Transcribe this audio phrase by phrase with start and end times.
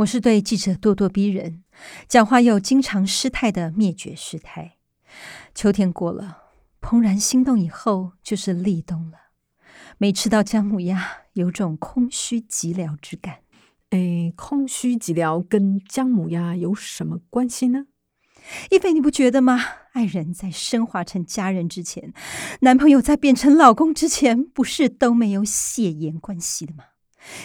[0.00, 1.62] 我是对记者咄咄逼人，
[2.08, 4.76] 讲话又经常失态的灭绝师太。
[5.54, 6.38] 秋天过了，
[6.80, 9.18] 怦然心动以后就是立冬了。
[9.98, 13.40] 没吃到姜母鸭，有种空虚寂寥之感。
[13.90, 17.84] 哎，空虚寂寥跟姜母鸭有什么关系呢？
[18.70, 19.60] 一菲，你不觉得吗？
[19.92, 22.14] 爱人在升华成家人之前，
[22.60, 26.84] 男朋友在变成老公之前，不是都没有血缘关系的吗？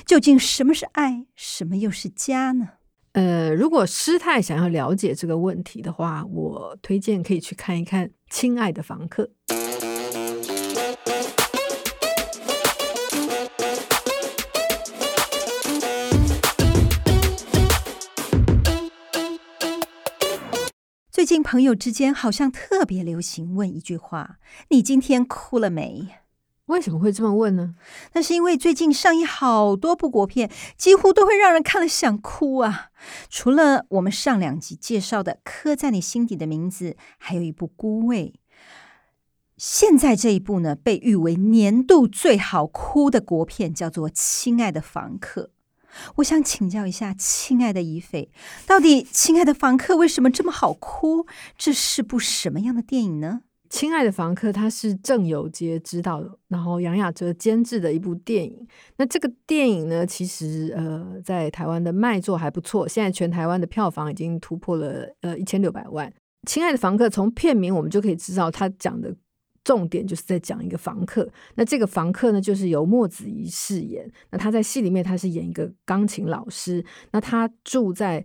[0.06, 2.70] 究竟什么是爱，什么又是家呢？
[3.14, 9.32] 呃，如果师太想要了解这个问题的话，我推荐可以去看一看《亲爱的房客》。
[21.10, 24.38] 最近朋友之间好像特别流行问一句话
[24.70, 26.10] ：“你今天哭了没？”
[26.68, 27.76] 为什么会这么问呢？
[28.14, 32.90] 那是因为最近上映好多部国片，几乎都会让人看了想哭啊。
[33.30, 38.34] 除了我们上两集介绍的《刻在你心底的名字》，还有一部《孤味》。
[39.58, 45.44] 现在这一部呢，被誉为年度最好哭的国片，叫做《亲爱的房客》。
[46.16, 48.30] 我想请教一下，亲爱的怡菲，
[48.66, 51.26] 到底《亲爱的房客》为什么这么好哭？
[51.58, 53.42] 这是部什么样的电影呢？
[53.76, 58.66] 《亲爱的房客》它是郑有杰执导的，然后杨雅哲监制的一部电影。
[58.96, 66.10] 那这个电影呢，其实呃，在台湾的卖座还不错，现在全台湾的票房已经突破了呃一千六百万。
[66.48, 69.14] 《亲爱的房客》从片名我们就可以知道，他讲的。
[69.66, 74.08] 重点就是在讲一个房客，那这个房客呢，就是由莫子仪饰演。
[74.30, 78.24] 那他在戏里面他是演一个钢琴老师，那他住在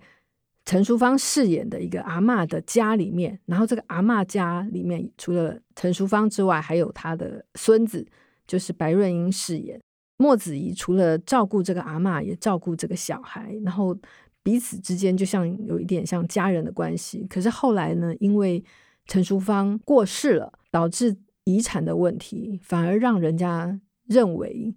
[0.64, 3.38] 陈淑芳饰演的一个阿嬷的家里面。
[3.46, 8.06] 然后这个阿嬷家里面除了陈淑芳之外，还有他的孙子，
[8.46, 9.80] 就是白润英饰演。
[10.16, 13.96] 莫子仪除了照顾这个阿嬷，也照顾这个小孩，然后
[14.42, 17.26] 彼此之间就像有一点像家人的关系。
[17.28, 18.62] 可是后来呢，因为
[19.06, 24.74] 陈淑芳过世了，导致遗产的问题，反而让人家认为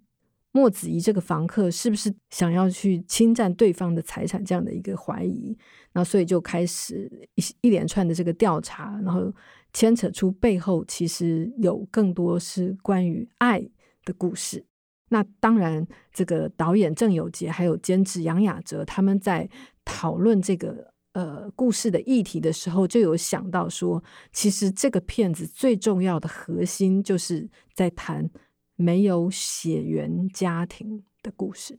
[0.53, 5.57] 莫子仪这个房客是不是想要去侵占对方的财产这样的一个怀疑，
[5.91, 9.29] 那所以就开始一一连串的这个调查，然后
[9.73, 13.59] 牵扯出背后其实有更多是关于爱
[14.05, 14.63] 的故事。
[15.09, 19.49] 那当然，这个导演郑有杰还有监制杨雅哲他们在
[19.83, 20.93] 讨论这个。
[21.13, 28.27] 呃，故事的议题的时候，就有想到说，其实这个片子最重要的核心就是在谈
[28.75, 31.77] 没有血缘家庭的故事。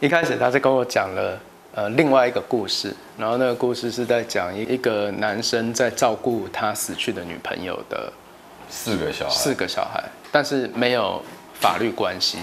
[0.00, 1.40] 一开始他是跟我讲了
[1.74, 8.12] 呃另外一个故事，然后那个故事是在讲一一个男生在照顾他死去的女朋友的
[8.68, 11.22] 四个小孩，四个小孩，但是没有
[11.54, 12.38] 法律关系。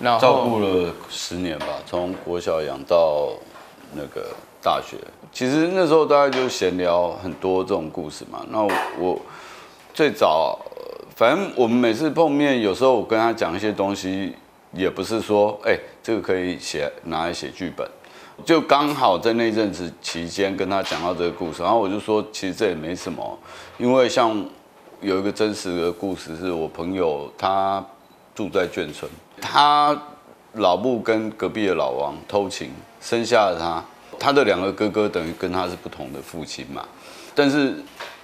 [0.00, 3.32] 然后照顾了十年吧，从国小养到
[3.94, 4.34] 那个。
[4.64, 4.96] 大学
[5.32, 8.46] 其实那时候大家就闲聊很多这种故事嘛。
[8.48, 8.62] 那
[8.96, 9.20] 我
[9.92, 10.56] 最早，
[11.14, 14.34] 反正我们每次碰面，有时候我跟他讲一些东西，
[14.72, 17.86] 也不是说，哎，这个可以写拿来写剧本，
[18.44, 23.38] 就刚好在那阵子期间跟他讲到这个故事，然后我就说，其实这也没什么，
[23.78, 24.44] 因为像
[25.00, 27.84] 有一个真实的故事，是我朋友他
[28.34, 29.96] 住在眷村，他
[30.54, 33.84] 老母跟隔壁的老王偷情，生下了他。
[34.18, 36.86] 他的两个哥哥等于跟他是不同的父亲嘛，
[37.34, 37.74] 但是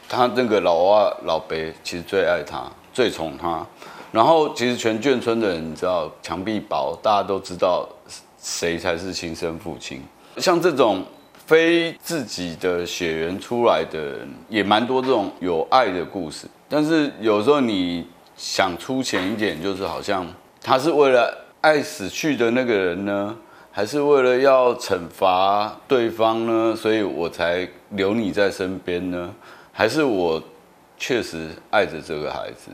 [0.09, 3.65] 他那个老阿老伯其实最爱他，最宠他。
[4.11, 7.89] 然后其实全眷村的人，你知道墙壁薄，大家都知道
[8.41, 10.03] 谁才是亲生父亲。
[10.39, 11.05] 像这种
[11.47, 16.47] 非自己的血缘出来的人，也蛮多这种有爱的故事。
[16.69, 18.07] 但是有时候你
[18.37, 20.27] 想出钱一点，就是好像
[20.63, 23.37] 他是为了爱死去的那个人呢。
[23.71, 29.33] 还是为了要惩罚对方呢，所以我才留你在身边呢？
[29.79, 30.43] 还是我
[30.97, 32.73] 确实爱着这个孩子？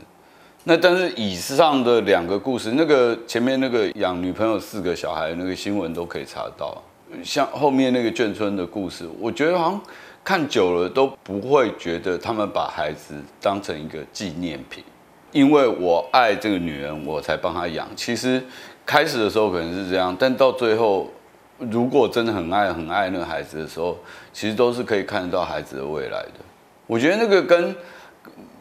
[0.63, 6.81] 那但是以上的两个故事，那个前面那个养女朋友四个小孩那个新闻都可以查到，
[7.23, 9.79] 像后面那个眷村的故事，我觉得好像
[10.23, 14.83] 看久了都不会觉得他们把孩子当成一个纪念品，
[15.31, 17.87] 因为我爱这个女人，我才帮她养。
[17.95, 18.43] 其实。
[18.83, 21.09] 开始的时候可能是这样，但到最后，
[21.57, 23.97] 如果真的很爱很爱那个孩子的时候，
[24.31, 26.44] 其实都是可以看得到孩子的未来的。
[26.87, 27.75] 我觉得那个跟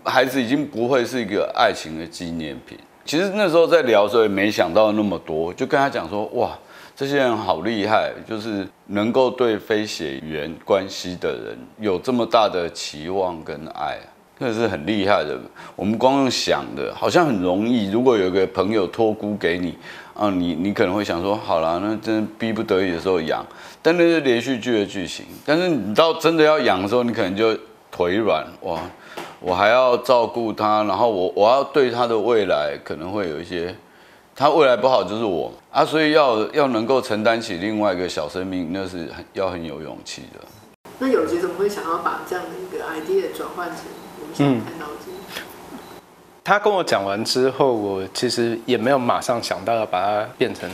[0.04, 2.78] 孩子已经不会是一个爱情的纪念品。
[3.04, 6.58] 其实那时候在聊的时候也没想到那么多，就跟他讲说，哇，
[6.96, 13.98] 这些人好厉害，就是能够对非血缘关系的人有这么大的期望跟爱，
[14.38, 15.38] 那是很厉害的。
[15.76, 17.90] 我们光用想的，好像很容易。
[17.90, 19.76] 如果有个朋友托孤给你，
[20.14, 23.46] 啊，你你可能会想说，好了，那真逼不得已的时候养，
[23.82, 25.26] 但那是连续剧的剧情。
[25.44, 27.54] 但是你到真的要养的时候，你可能就
[27.94, 28.80] 腿软，哇。
[29.40, 33.74] 我还要照顾他，然后我我要对他的未来可能会有一些，
[34.34, 40.40] 他未来不好就是我啊，所以要要能够承担起另外一个小生命，那是很要很有勇气的。
[40.98, 43.80] 那有杰怎么会想要把这样的一个 idea 转换成
[44.18, 44.94] 我们现在看到的？
[46.42, 50.70] 他跟我讲完之后，我其实也没有马上想到要把它变成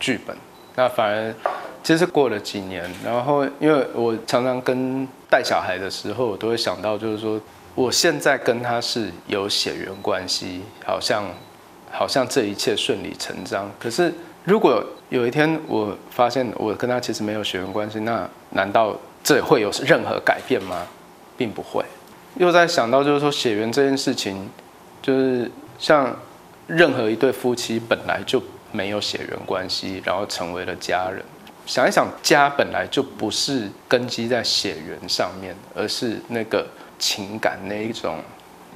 [0.00, 0.36] 剧本，
[0.76, 1.34] 那反而
[1.82, 7.40] 其实过了几年，然后因为我常常跟带小孩的时候，我都会想到就是说。
[7.76, 11.22] 我现在跟他是有血缘关系，好像
[11.90, 13.70] 好像这一切顺理成章。
[13.78, 14.10] 可是
[14.44, 20.86] 如果有一天我发现我跟他其实没有血缘关系，那难道这会有任何改变吗？
[21.36, 21.84] 并不会。
[22.38, 24.48] 又在想到就是说血缘这件事情，
[25.02, 26.16] 就是像
[26.66, 31.24] 任何一对夫妻本来就没有血缘关系，然后成为了家人。
[31.66, 36.66] 想一想，家本来就不是根基在血缘上面，而是那个。
[36.98, 38.22] 情感那一种，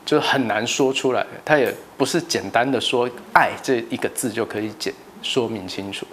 [0.04, 4.92] 就很难说出来，他也不是简单的说“爱”这一个字就可以解
[5.22, 6.06] 说明清楚。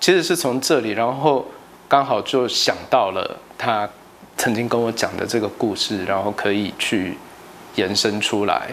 [0.00, 1.46] 其实是从这里，然后
[1.86, 3.88] 刚好就想到了他
[4.36, 7.16] 曾经跟我讲的这个故事，然后可以去
[7.76, 8.66] 延伸出来。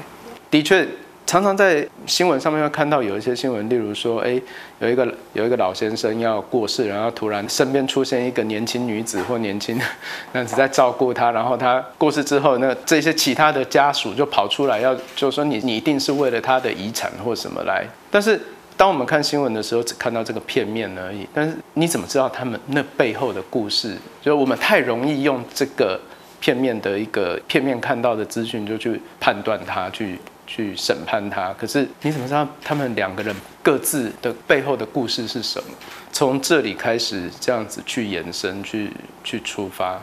[0.50, 0.88] 的确。
[1.30, 4.42] 常常在新闻上面会看到有一些新闻，例如说，哎，
[4.80, 9.80] 有一个有一个老先生要过世，然后突然身边出现一个年轻女子或年轻
[10.34, 17.86] 男子在照顾他，然后他过世之后，那这些其他的家属就跑出来要，就说你你一定是为了他的遗产或什么来。
[18.10, 18.42] 但是
[18.76, 21.28] 当我们看新闻的时候，只看到这个片面而已。
[21.32, 23.96] 但是你怎么知道他们那背后的故事？
[24.20, 26.02] 就是我们太容易用这个
[26.40, 30.18] 片面的一个片面看到的资讯，就去判断他去。
[30.50, 35.70] 去审判他，可是你怎么知道他们两个人各自的背后的故事是什么？
[36.12, 38.92] 从这里开始这样子去延伸，去
[39.24, 40.02] 去出发。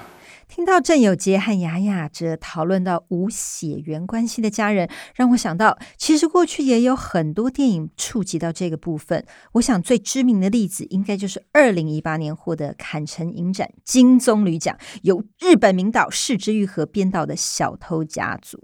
[0.48, 9.26] 听到郑有杰和雅雅哲讨论到无血缘关系的家人，让我想到，其实过去也有很多电影触及到这个部分。
[9.54, 18.56] 我想最知名的例子，应该就是二零一八年获得坎城影展金棕榈奖，由日本名导市之愈和编导的《小偷家族》。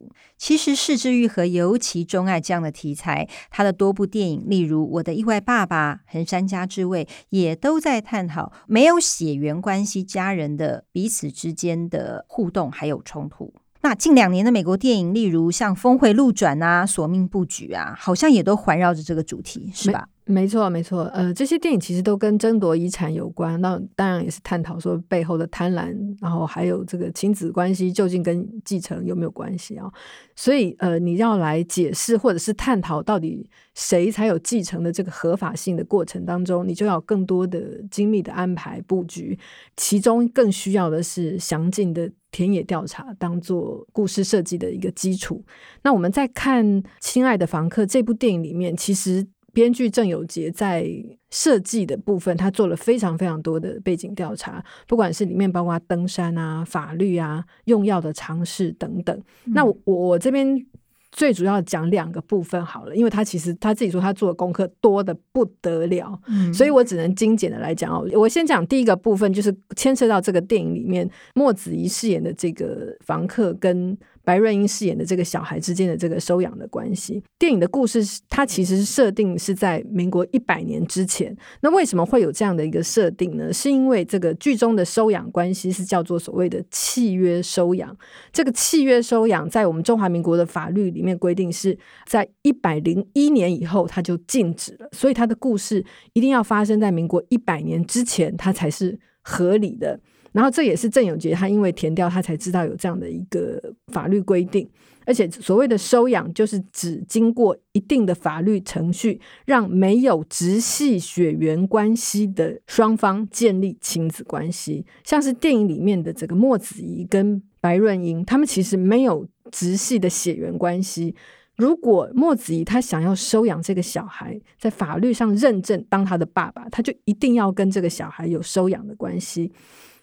[0.42, 11.88] 其实市之愈和尤其钟爱这样的题材，他的多部电影，例如《我的意外爸爸》《横山家之味》，也都在探讨没有血缘关系家人的彼此之间。
[11.88, 13.52] 的互动还有冲突。
[13.82, 20.08] 那近两年的美国电影，例如像《峰回路转》啊，《索命布局》啊，好像也都环绕着这个主题，是吧？
[20.32, 21.02] 没错，没错。
[21.12, 23.60] 呃，这些电影其实都跟争夺遗产有关。
[23.60, 29.92] 那当然也是探讨说背后的贪婪，然后还有这个亲子关系究竟跟继承有没有关系啊？
[30.34, 39.38] 所以，呃，你要来解释或者是探讨到底谁才有继承的这个合法性的过程当中，你就要更多的精密的安排布局。
[39.76, 45.44] 其中更需要的是详尽的田野调查，当做故事设计的一个基础。
[45.82, 46.66] 那我们在看
[47.00, 49.26] 《亲爱的房客》这部电影里面，其实。
[49.52, 50.86] 编剧郑有杰在
[51.30, 59.22] 设计的部分，他做了非常非常多的背景调查，不管是里面包括登山啊、法律啊、用药的尝试等等。
[59.44, 60.66] 那我我这边
[61.10, 66.18] 最主要讲两个部分好了，因为他其实他自己说他做的功课多的不得了，
[66.54, 68.08] 所以我只能精简的来讲哦。
[68.14, 73.96] 我先讲第一个部分，就是牵涉到这个电影里面莫子仪饰演的这个房客跟。
[74.24, 81.36] 白润英饰演的这个小孩之间的这个收养的关系，电影的故事它其实设定是在民国一百年之前。
[81.60, 83.52] 那为什么会有这样的一个设定呢？
[83.52, 87.96] 是因为这个剧中的收养关系是叫做所谓的契约收养。
[88.32, 91.76] 这个契约收养在我们中华民国的法律里面规定是
[92.06, 99.98] 在一百零一年以后它就禁止了，所以它的故事一定要发生在民国一百年之前，它才是合理的。
[100.32, 104.68] 然后这也是郑永杰他因为填掉他才知道有这样的一个法律规定，
[105.04, 114.86] 而且所谓的收养就是指经过一定的法律程序，让没有直系血缘关系的双方建立亲子关系。
[115.04, 121.14] 像是电影里面的这个莫子怡跟白润英，他们其实没有直系的血缘关系，
[121.56, 129.52] 如果莫子怡他想要收养这个小孩，在法律上认证当他的爸爸，他就一定要跟这个小孩有收养的关系。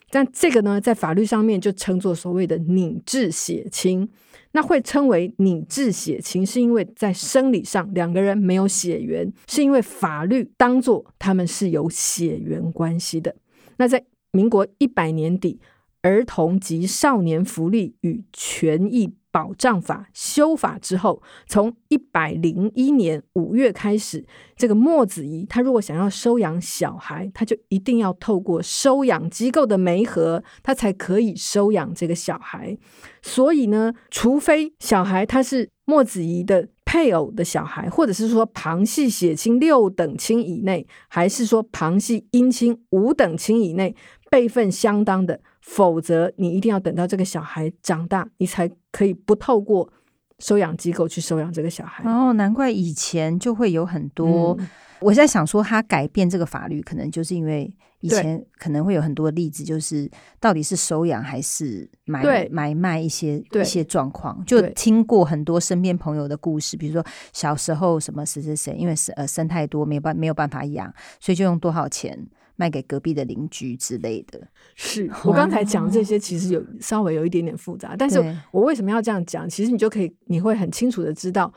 [0.09, 4.09] 但这个呢，在法律上面就称作所谓的拟制血亲。
[4.51, 13.35] 那会称为拟制血亲，是因为在生理上两个人没有血缘，是因为法律当做他们是有血缘关系的。
[13.77, 15.59] 那在民国一百年底，
[16.01, 32.77] 《儿童及少年福利与权益保障法》修法之后，从一百零一年五月开始，这个墨子仪他如果想要收养小孩，他就一定要透过收养机构的媒合，他才可以收养这个小孩。
[33.21, 43.95] 所以呢，除非小孩他是墨子仪的配偶的小孩，或者是说旁系血亲六等亲以内，还是说旁系姻亲五等亲以内，
[44.31, 45.41] 辈分相当的。
[45.61, 49.91] 否则，你一定要等到这个小孩长大，你才可以不透过
[50.39, 52.03] 收养机构去收养这个小孩。
[52.09, 54.57] 哦，难怪以前就会有很多。
[55.01, 60.09] 我在想说，他改变这个法律，可能就是因为以前可能会有很多例子，就是
[60.41, 72.27] 到底是收养还是买买卖一些一些状况，就听过很多身边朋友的故事，比如说小时候什么谁谁谁，因为生呃生太多，没有办没有办法养，所以就用多少钱。
[72.59, 77.95] 卖给隔壁的邻居之类的，是 我刚才讲这些，其实有稍微有一点点复杂。
[77.97, 78.19] 但是
[78.51, 79.49] 我为什么要这样讲？
[79.49, 81.53] 其实你就可以，你会很清楚的知道，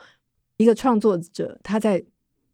[0.55, 2.01] 一个创作者他在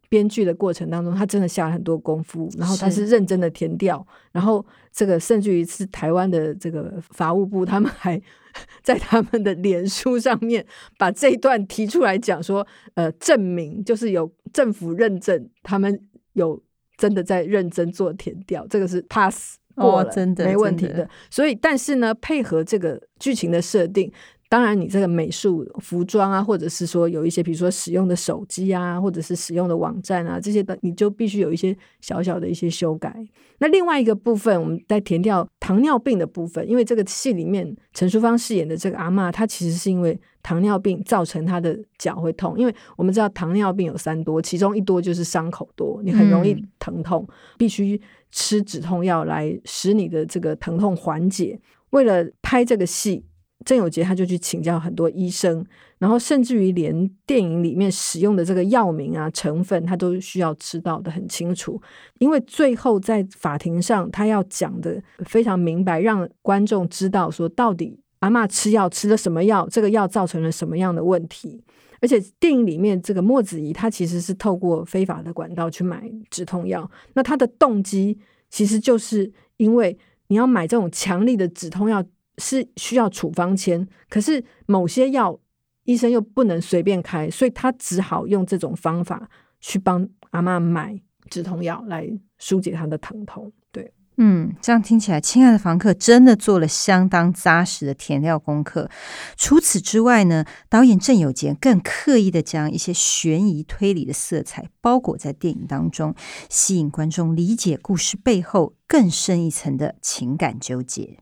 [0.10, 8.20] 编剧的过程当中，他真的下了很多功夫，然后他是认真的填调，然后这个甚至于是台湾的这个法务部，他们还
[8.82, 10.66] 在他们的脸书上面
[10.98, 12.66] 把这一段提出来讲说，
[12.96, 16.04] 呃，证明就是有政府认证，他们
[16.34, 16.60] 有。
[17.00, 21.10] 真的在认真做填调，这个是 pass 过了，真的没问题的。
[21.32, 24.12] 所以，但是呢，配合这个剧情的设定。
[24.52, 33.16] 当然，你这个美术、服装啊，或者是说有一些，比如说使用的手机啊，或者是使用的网站啊，这些的，你就必须有一些小小的一些修改。
[33.60, 42.58] 那另外一个部分，我们在填掉糖尿病的部分，因为这个戏里面陈淑芳饰演的这个阿妈，她其实是因为糖尿病造成她的脚会痛。
[42.58, 47.24] 因为我们知道糖尿病有三多，其中一多就是伤口多，你很容易疼痛，
[47.56, 48.02] 必须
[48.32, 51.62] 吃止痛药来使你的这个疼痛缓解。
[51.92, 53.24] 为了拍这个戏。
[53.66, 55.66] 郑有杰他就去请教很多医生，
[55.98, 61.80] 然后甚至于连电影里面使用的这个药名啊成分，他都需要知道的很清楚。
[62.20, 71.62] 因为最后在法庭上，他要讲的非常明白，让观众知道说到底阿妈吃药吃了什么药，这个药造成了什么样的问题。
[72.02, 78.18] 而且电影里面这个莫子怡，他其实是透过非法的管道去买止痛药，那他的动机
[78.50, 79.98] 其实就是因为
[80.28, 82.02] 你要买这种强力的止痛药。
[82.40, 85.40] 是需要处方签，可是某些药
[85.84, 89.30] 医生又不能随便开，所以他只好用这种方法
[89.60, 93.52] 去帮阿妈买止痛药来疏解他的疼痛。
[93.72, 98.90] 对，嗯，这样听起来，亲爱的房客真的做了相当扎实的填料功课。
[99.36, 106.14] 除此之外呢，导演郑有杰更刻意的将一些悬疑推理的色彩包裹在电影当中，
[106.50, 111.20] 吸引观众理解故事背后更深一层的情感纠结。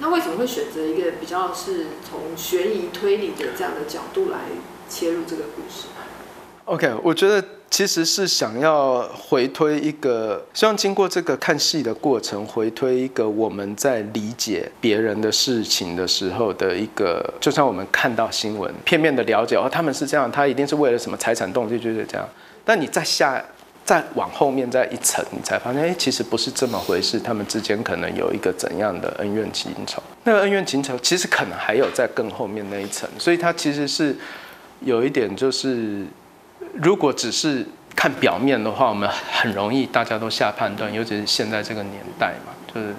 [0.00, 4.38] 那为什么会选择一个比较是从悬疑推理的这样的角度来
[4.88, 5.88] 切入这个故事
[6.66, 22.28] ？OK，我觉得其实是想要回推一个，希望经过这个看戏的过程，回推一个我们在理解别人的事情的时候的一个，就像我们看到新闻片面的了解，哦，他们是这样，他一定是为了什么财产动机就是这样，
[22.64, 23.44] 但你在下。
[23.88, 27.18] 再往后面再一层，你才发现，哎，其实不是这么回事。
[27.18, 30.02] 他们之间可能有一个怎样的恩怨情仇？
[30.24, 33.08] 那个恩怨情仇，其实可能还有在更后面那一层。
[33.18, 34.14] 所以它其实是
[34.80, 36.04] 有一点，就是
[36.74, 37.64] 如果只是
[37.96, 42.94] 看表面的话，我们很容易大家都下判断，尤其是现在这个年代嘛，就是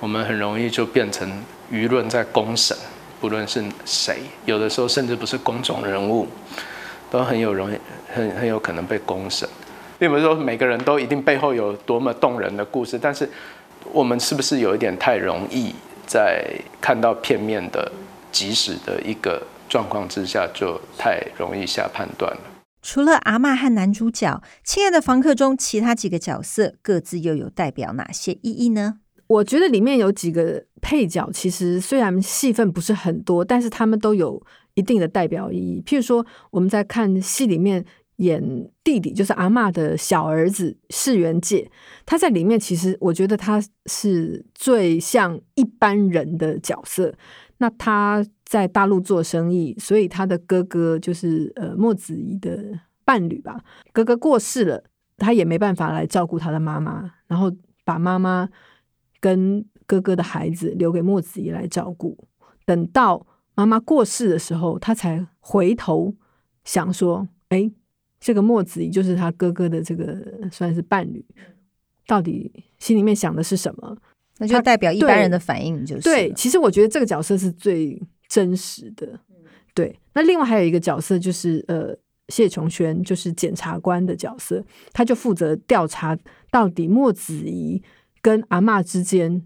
[0.00, 1.30] 我们很容易就变成
[1.70, 2.76] 舆论在公审，
[3.20, 6.26] 不论是谁，有的时候甚至不是公众人物，
[7.08, 7.78] 都很有容易
[8.12, 9.48] 很很有可能被公审。
[10.00, 13.28] 并不是说每个人都一定背后有多么动人的故事，但是
[13.92, 15.74] 我们是不是有一点太容易
[16.06, 17.92] 在看到片面的、
[18.32, 22.40] 即时的一个状况之下，就太容易下判断了？
[22.80, 29.00] 除了阿妈和男主角，亲爱的房客中其他几个角色各自又有代表哪些意义呢？
[29.26, 34.42] 我觉得里面有几个配角，其实虽然戏份不是很多，但是他们都有
[34.72, 35.82] 一定的代表意义。
[35.84, 37.84] 譬如说，我们在看戏里面。
[38.20, 41.70] 演弟弟，就是阿嬷的小儿子世元介，
[42.06, 47.14] 他在里面其实我觉得他是最像一般人的角色。
[47.58, 53.62] 那他在大陆做生意，所以他的哥哥就是呃莫子仪的伴侣吧，
[53.92, 54.84] 哥哥过世了，
[55.18, 57.50] 他也没办法来照顾他的妈妈，然后
[57.84, 58.48] 把妈妈
[59.18, 62.16] 跟哥哥的孩子留给莫子仪来照顾。
[62.64, 66.14] 等到妈妈过世的时候，他才回头
[66.64, 67.70] 想说：“哎，
[68.20, 70.16] 这个墨子仪就是他哥哥的这个
[70.52, 71.24] 算是伴侣，
[72.06, 73.96] 到底心里面想的是什么？”
[74.38, 76.32] 那就代表一般人的反应，就是对。
[76.32, 79.20] 其实我觉得这个角色是最真实的。
[79.74, 81.94] 对，那另外还有一个角色就是呃
[82.28, 86.16] 谢琼轩，就是检察官的角色，他就负责调查
[86.50, 87.82] 到底墨子怡
[88.22, 89.42] 跟阿嬷之间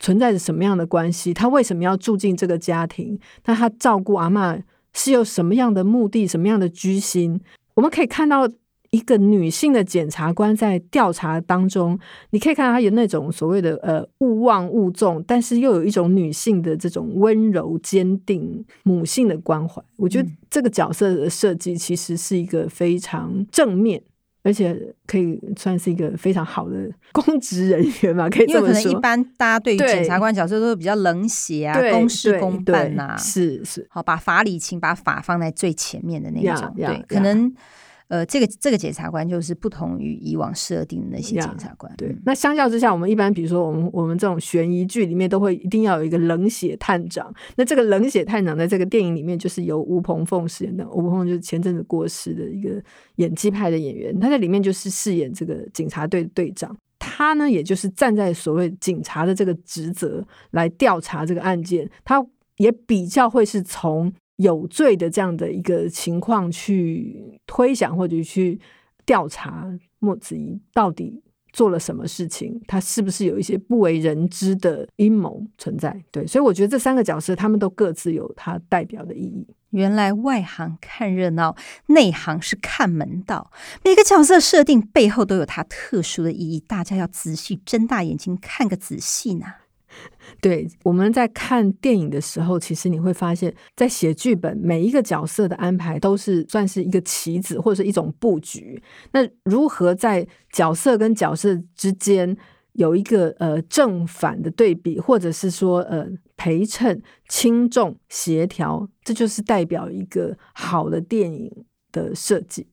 [0.00, 3.18] 存在着什么样的关系，他为什么要住进这个家庭？
[3.44, 7.40] 那他照顾阿嬷是有什么样的目的，什么样的居心？
[7.74, 8.48] 我们可以看到。
[8.90, 11.98] 一个女性的检察官在调查当中，
[12.30, 19.82] 你可以看到她有那种所谓的呃勿忘勿重，但是又有一种女性的这种温柔坚定、母性的关怀。
[19.96, 24.00] 我觉得这个角色的设计其实是一个非常正面，
[24.44, 28.30] 而且可以算是一个非常好的公职人员嘛。
[28.30, 28.74] 可以这么说。
[28.74, 36.72] 可能一般大家对于检察官角色都是比较冷血啊，公事公办呐，是是，好把法理情，把法放在最前面的那种。
[36.76, 37.52] 对，可能。
[38.14, 41.92] 呃，这个这个检察官就是不同于以往设定的那些检察官。
[41.96, 47.34] 对，那相较之下，我们一般比如说我们我们这种悬疑剧里面都会一定要有一个冷血探长。
[47.56, 50.88] 那这个冷血探长在这个电影里面就是由吴鹏凤饰演的。
[50.90, 52.80] 吴鹏凤就是前阵子过世的一个
[53.16, 56.76] 演技派的演员，他在里面就是饰演这个警察队队长。
[57.00, 62.24] 他呢，也就是站在所谓警察的这个职责来调查这个案件，他
[62.58, 64.12] 也比较会是从。
[64.36, 68.60] 有罪的这样的一个情况去推想或者去
[69.06, 71.22] 调查莫子仪到底
[71.52, 76.04] 做了什么事情，他是不是有一些不为人知的阴谋存在？
[76.10, 79.46] 对，所以我觉得这三个角色他们都各自有他代表的意义。
[79.70, 83.50] 原来外行看热闹，内行是看门道。
[83.84, 89.46] 每个角色设定背后都有它特殊的意义，大家要仔细睁大眼睛看个仔细呢。
[90.40, 98.82] 对，我们在看电影的时候，其实你会发现，在写剧本，每一个角色的安排都是算是一个棋子或者是一种布局。
[99.12, 102.36] 那如何在角色跟角色之间
[102.72, 112.66] 有一个呃正反的对比，或者是说呃陪衬、轻重协调，这就是代表一个好的电影的设计。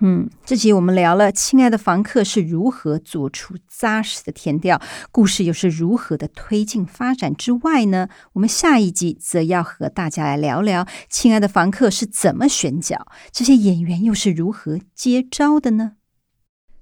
[0.00, 4.80] 嗯，这集我们聊了《亲爱的房客》是如何做出扎实的填调，
[5.10, 8.08] 故事又是如何的推进发展之外呢？
[8.34, 15.92] 我们下一集则要和大家来聊聊《亲爱的房客》是怎么选角，这些演员又是如何接招的呢？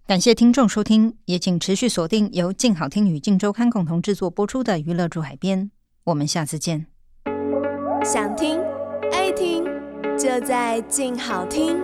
[0.07, 5.66] 感谢听众收听，也请持续锁定由静好听与静周刊共同制作播出的《娱乐驻海边》，
[6.05, 6.87] 我们下次见。
[8.05, 8.59] 想听
[9.12, 9.64] 爱听，
[10.18, 11.81] 就在静好听。